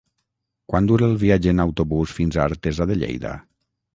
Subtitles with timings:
[0.71, 3.37] Quant dura el viatge en autobús fins a Artesa de Lleida?